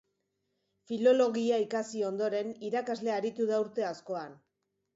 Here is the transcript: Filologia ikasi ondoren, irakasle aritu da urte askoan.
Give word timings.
Filologia 0.91 1.59
ikasi 1.65 2.03
ondoren, 2.09 2.51
irakasle 2.71 3.15
aritu 3.19 3.49
da 3.55 3.63
urte 3.69 3.89
askoan. 3.95 4.39